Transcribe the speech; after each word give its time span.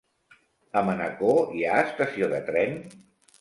A 0.79 0.81
Manacor 0.87 1.51
hi 1.59 1.67
ha 1.73 1.77
estació 1.89 2.31
de 2.33 2.41
tren? 2.49 2.75